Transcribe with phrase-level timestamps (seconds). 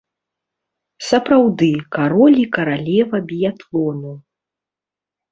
[1.09, 1.67] Сапраўды,
[1.97, 4.13] кароль і каралева біятлону.